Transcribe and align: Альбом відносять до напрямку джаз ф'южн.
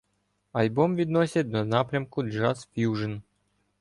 Альбом 0.51 0.95
відносять 0.95 1.49
до 1.49 1.65
напрямку 1.65 2.23
джаз 2.23 2.69
ф'южн. 2.73 3.13